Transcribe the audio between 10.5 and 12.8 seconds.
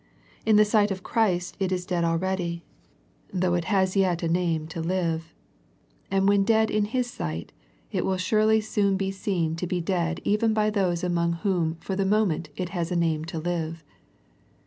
by those among whom for the moment it